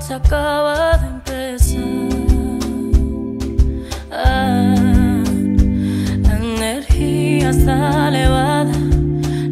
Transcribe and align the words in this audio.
Noche 0.00 0.14
acaba 0.14 0.96
de 0.96 1.06
empezar. 1.06 1.80
Ah, 4.10 5.22
energía 6.38 7.50
está 7.50 8.08
elevada, 8.08 8.72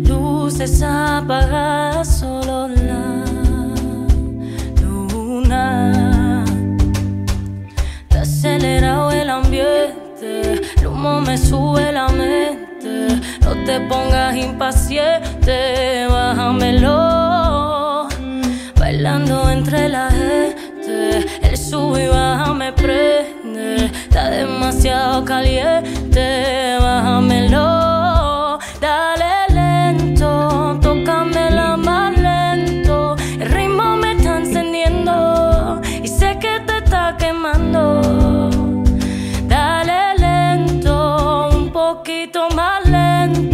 luces 0.06 0.82
apagadas, 0.82 2.20
solo 2.20 2.68
la 2.68 3.24
luna. 4.80 6.44
Te 8.08 8.18
acelerado 8.18 9.10
el 9.10 9.28
ambiente, 9.28 10.62
el 10.78 10.86
humo 10.86 11.20
me 11.20 11.36
sube 11.36 11.92
la 11.92 12.08
mente. 12.08 13.20
No 13.42 13.52
te 13.66 13.80
pongas 13.80 14.34
impaciente, 14.36 16.06
bájamelo. 16.08 17.07
Bailando 18.98 19.48
entre 19.48 19.88
la 19.88 20.10
gente, 20.10 21.24
el 21.42 21.56
sube 21.56 22.06
y 22.06 22.08
baja 22.08 22.52
me 22.52 22.72
prende. 22.72 23.84
Está 23.84 24.28
demasiado 24.28 25.24
caliente, 25.24 26.76
bájamelo. 26.80 28.58
Dale 28.80 29.54
lento, 29.54 30.80
tócamela 30.82 31.76
más 31.76 32.18
lento. 32.18 33.14
El 33.38 33.48
ritmo 33.48 33.96
me 33.98 34.14
está 34.14 34.38
encendiendo 34.38 35.80
y 36.02 36.08
sé 36.08 36.36
que 36.40 36.58
te 36.66 36.78
está 36.78 37.16
quemando. 37.16 38.00
Dale 39.46 40.18
lento, 40.18 41.50
un 41.52 41.70
poquito 41.70 42.50
más 42.50 42.84
lento. 42.84 43.47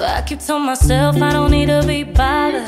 Why 0.00 0.16
I 0.16 0.22
keep 0.22 0.40
telling 0.40 0.64
myself 0.64 1.20
I 1.20 1.30
don't 1.30 1.50
need 1.50 1.66
to 1.66 1.84
be 1.86 2.04
bothered. 2.04 2.64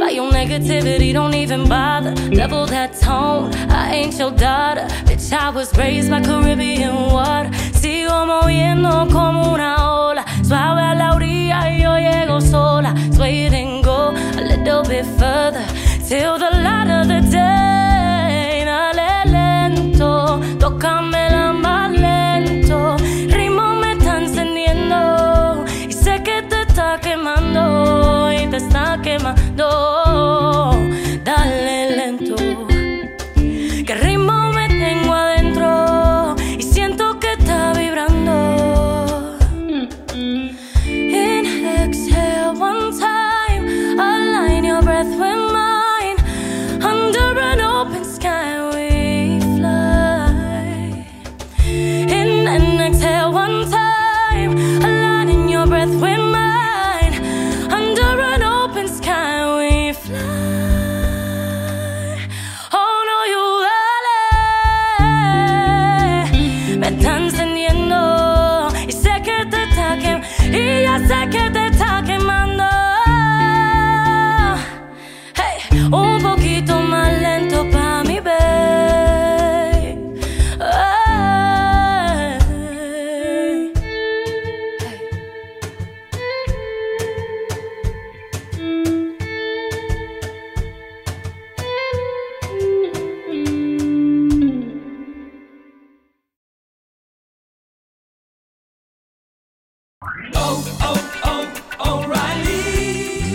By 0.00 0.12
your 0.16 0.32
negativity, 0.32 1.12
don't 1.12 1.34
even 1.34 1.68
bother. 1.68 2.14
Level 2.30 2.64
that 2.68 2.94
tone, 2.94 3.52
I 3.68 3.92
ain't 3.96 4.18
your 4.18 4.30
daughter. 4.30 4.86
Bitch, 5.04 5.30
I 5.30 5.50
was 5.50 5.76
raised 5.76 6.08
by 6.08 6.22
Caribbean 6.22 7.12
water. 7.12 7.50
Sigo 7.74 8.24
moviendo 8.24 9.06
como 9.12 9.52
una 9.52 9.76
ola. 9.76 10.24
Suave 10.42 10.80
a 10.80 10.94
la 10.94 11.14
orilla 11.14 11.68
y 11.68 11.82
yo 11.82 11.98
llego 11.98 12.40
sola. 12.40 12.94
It 13.22 13.52
and 13.52 13.84
go 13.84 14.12
a 14.12 14.40
little 14.40 14.82
bit 14.82 15.04
further. 15.18 15.62
Till 16.08 16.38
quemando 27.20 28.32
y 28.32 28.46
te 28.46 28.56
está 28.56 28.98
quemando. 29.02 30.72
Dale 31.22 31.96
lento, 31.96 32.36
que 33.86 33.94
ritmo 33.94 34.39
Y 71.20 71.28
ya 71.28 71.59